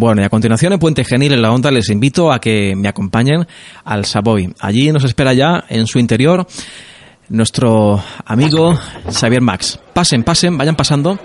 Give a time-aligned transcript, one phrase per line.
[0.00, 2.86] Bueno, y a continuación en Puente Genil, en la Onda, les invito a que me
[2.86, 3.48] acompañen
[3.84, 4.54] al Savoy.
[4.60, 6.46] Allí nos espera ya, en su interior,
[7.30, 8.78] nuestro amigo
[9.10, 9.80] Xavier Max.
[9.92, 11.18] Pasen, pasen, vayan pasando.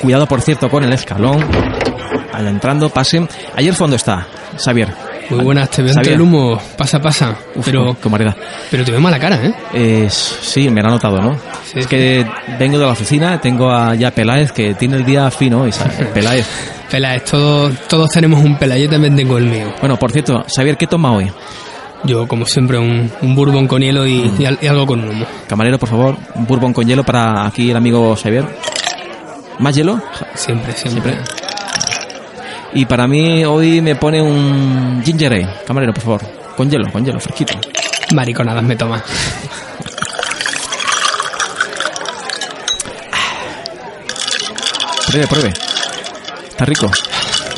[0.00, 1.38] Cuidado, por cierto, con el escalón.
[2.32, 3.28] Vayan entrando, pasen.
[3.54, 4.26] Allí al fondo está,
[4.58, 4.88] Xavier.
[5.30, 7.36] Muy buenas, te veo entre el humo, pasa, pasa.
[7.64, 8.34] pero, Como hereda.
[8.72, 9.54] pero te veo mala cara, ¿eh?
[9.72, 11.36] Eh, sí, me lo ha notado, ¿no?
[11.64, 12.26] Sí, es que
[12.58, 15.70] vengo de la oficina, tengo a ya Peláez que tiene el día fino y
[16.14, 16.77] Peláez.
[16.90, 19.72] Peláez, todos, todos tenemos un Peláez, yo también tengo el mío.
[19.80, 21.30] Bueno, por cierto, Xavier, ¿qué toma hoy?
[22.04, 25.26] Yo, como siempre, un, un bourbon con hielo y, y al- y algo con humo.
[25.48, 28.44] Camarero, por favor, un bourbon con hielo para aquí el amigo Xavier.
[29.58, 30.00] ¿Más hielo?
[30.34, 31.12] Siempre, siempre.
[31.12, 31.34] Siempre.
[32.74, 35.48] Y para mí hoy me pone un ginger ale.
[35.66, 36.20] Camarero, por favor.
[36.56, 37.54] Con hielo, con hielo, fresquito.
[38.14, 39.02] Mariconadas me toma.
[45.10, 45.52] Pruebe, pruebe.
[46.58, 46.90] Está rico,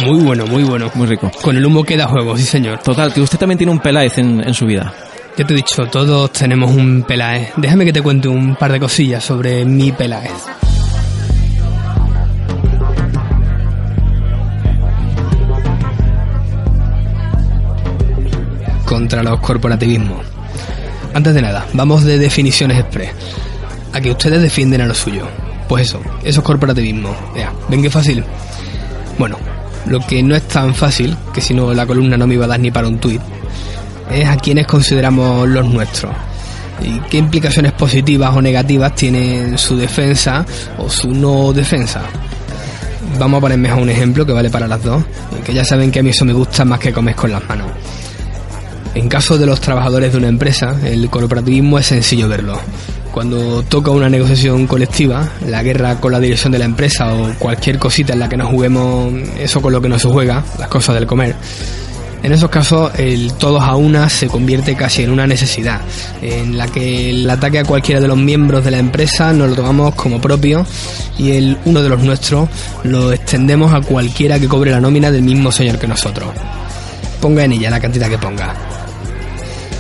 [0.04, 0.90] Muy bueno, muy bueno.
[0.94, 1.30] muy rico.
[1.40, 2.80] Con el humo queda juego, sí señor.
[2.82, 4.92] Total, que usted también tiene un Peláez en, en su vida.
[5.38, 7.48] Ya te he dicho, todos tenemos un Peláez.
[7.56, 10.32] Déjame que te cuente un par de cosillas sobre mi Peláez.
[18.84, 20.26] Contra los corporativismos.
[21.14, 23.12] Antes de nada, vamos de definiciones express.
[23.92, 25.26] A que ustedes defienden a lo suyo.
[25.68, 27.16] Pues eso, esos corporativismos.
[27.36, 28.24] Ya, ven qué fácil.
[29.20, 29.36] Bueno,
[29.84, 32.48] lo que no es tan fácil, que si no la columna no me iba a
[32.48, 33.20] dar ni para un tuit,
[34.10, 36.10] es a quienes consideramos los nuestros
[36.82, 40.46] y qué implicaciones positivas o negativas tienen su defensa
[40.78, 42.00] o su no defensa.
[43.18, 45.04] Vamos a poner mejor un ejemplo que vale para las dos,
[45.44, 47.70] que ya saben que a mí eso me gusta más que comer con las manos.
[48.94, 52.58] En caso de los trabajadores de una empresa, el corporativismo es sencillo verlo.
[53.10, 57.78] Cuando toca una negociación colectiva, la guerra con la dirección de la empresa o cualquier
[57.78, 60.94] cosita en la que nos juguemos eso con lo que no se juega, las cosas
[60.94, 61.34] del comer,
[62.22, 65.80] en esos casos, el todos a una se convierte casi en una necesidad,
[66.20, 69.56] en la que el ataque a cualquiera de los miembros de la empresa nos lo
[69.56, 70.66] tomamos como propio
[71.18, 72.48] y el uno de los nuestros
[72.84, 76.28] lo extendemos a cualquiera que cobre la nómina del mismo señor que nosotros.
[77.22, 78.79] Ponga en ella la cantidad que ponga.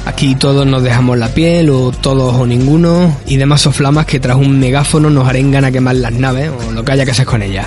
[0.06, 4.36] Aquí todos nos dejamos la piel, o todos o ninguno, y demás soflamas que tras
[4.36, 7.42] un megáfono nos arengan a quemar las naves o lo que haya que hacer con
[7.42, 7.66] ellas.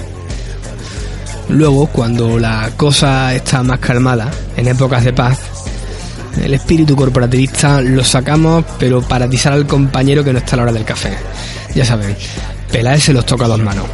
[1.49, 5.39] Luego, cuando la cosa está más calmada, en épocas de paz,
[6.41, 10.63] el espíritu corporativista lo sacamos, pero para atizar al compañero que no está a la
[10.63, 11.13] hora del café.
[11.75, 12.15] Ya saben,
[12.71, 13.85] Peláez se los toca a dos manos.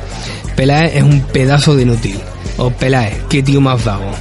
[0.55, 2.19] Peláez es un pedazo de inútil.
[2.57, 4.11] O Peláez, qué tío más vago.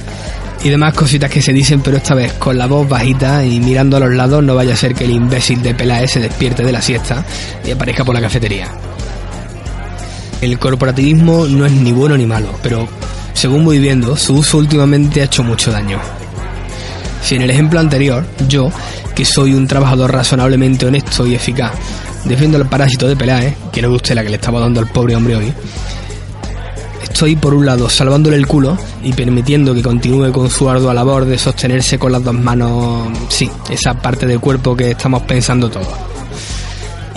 [0.61, 3.95] Y demás cositas que se dicen, pero esta vez con la voz bajita y mirando
[3.95, 6.71] a los lados, no vaya a ser que el imbécil de Peláez se despierte de
[6.71, 7.23] la siesta
[7.65, 8.67] y aparezca por la cafetería.
[10.41, 12.87] El corporativismo no es ni bueno ni malo, pero
[13.33, 15.99] según voy viendo, su uso últimamente ha hecho mucho daño.
[17.23, 18.69] Si en el ejemplo anterior, yo,
[19.15, 21.71] que soy un trabajador razonablemente honesto y eficaz,
[22.25, 24.87] defiendo al parásito de Peláez, que no ve usted la que le estaba dando al
[24.87, 25.53] pobre hombre hoy,
[27.19, 31.25] estoy por un lado salvándole el culo y permitiendo que continúe con su ardua labor
[31.25, 35.89] de sostenerse con las dos manos, sí, esa parte del cuerpo que estamos pensando todos.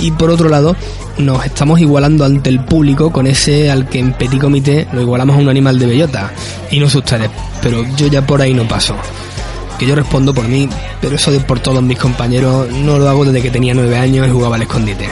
[0.01, 0.75] Y por otro lado,
[1.19, 5.37] nos estamos igualando ante el público con ese al que en petit comité lo igualamos
[5.37, 6.33] a un animal de bellota.
[6.73, 7.01] Y no sé
[7.63, 8.97] pero yo ya por ahí no paso.
[9.79, 10.69] Que yo respondo por mí,
[11.01, 14.27] pero eso de por todos mis compañeros no lo hago desde que tenía nueve años
[14.27, 15.09] y jugaba al escondite.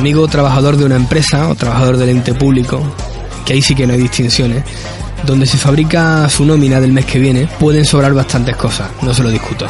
[0.00, 2.80] Amigo trabajador de una empresa o trabajador del ente público,
[3.44, 4.64] que ahí sí que no hay distinciones,
[5.26, 9.22] donde se fabrica su nómina del mes que viene, pueden sobrar bastantes cosas, no se
[9.22, 9.66] lo discuto.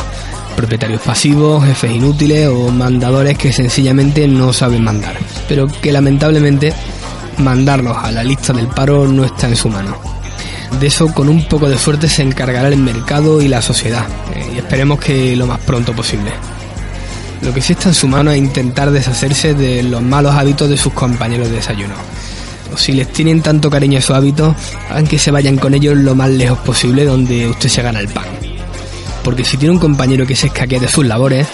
[0.54, 5.18] Propietarios pasivos, jefes inútiles o mandadores que sencillamente no saben mandar,
[5.48, 6.72] pero que lamentablemente
[7.38, 9.96] mandarlos a la lista del paro no está en su mano.
[10.78, 14.52] De eso con un poco de suerte se encargará el mercado y la sociedad, eh,
[14.54, 16.30] y esperemos que lo más pronto posible.
[17.42, 20.76] Lo que sí está en su mano es intentar deshacerse de los malos hábitos de
[20.76, 21.94] sus compañeros de desayuno.
[22.72, 24.54] O si les tienen tanto cariño a esos hábitos,
[24.90, 28.08] hagan que se vayan con ellos lo más lejos posible donde usted se gana el
[28.08, 28.26] pan.
[29.24, 31.46] Porque si tiene un compañero que se escaquea de sus labores,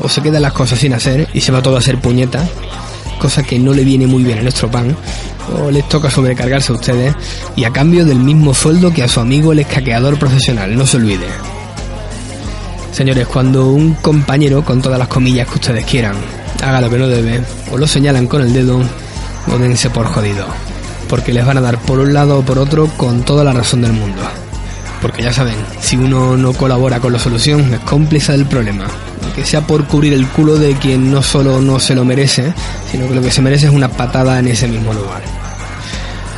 [0.00, 2.46] o se quedan las cosas sin hacer y se va todo a hacer puñeta,
[3.18, 4.96] cosa que no le viene muy bien a nuestro pan,
[5.60, 7.14] o les toca sobrecargarse a ustedes,
[7.56, 10.96] y a cambio del mismo sueldo que a su amigo el escaqueador profesional, no se
[10.96, 11.26] olvide.
[12.94, 16.14] Señores, cuando un compañero, con todas las comillas que ustedes quieran,
[16.62, 17.42] haga lo que no debe,
[17.72, 18.80] o lo señalan con el dedo,
[19.52, 20.46] o dense por jodido.
[21.08, 23.82] Porque les van a dar por un lado o por otro con toda la razón
[23.82, 24.22] del mundo.
[25.02, 28.86] Porque ya saben, si uno no colabora con la solución, es cómplice del problema.
[29.34, 32.54] Que sea por cubrir el culo de quien no solo no se lo merece,
[32.92, 35.22] sino que lo que se merece es una patada en ese mismo lugar.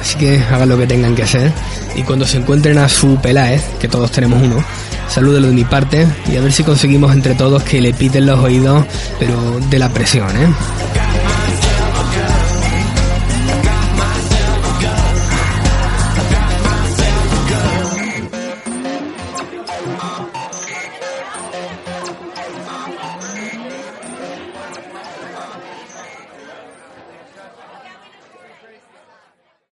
[0.00, 1.52] Así que hagan lo que tengan que hacer.
[1.96, 4.64] Y cuando se encuentren a su Peláez, que todos tenemos uno,
[5.16, 8.38] salúdelo de mi parte y a ver si conseguimos entre todos que le piten los
[8.38, 8.84] oídos,
[9.18, 10.46] pero de la presión, ¿eh?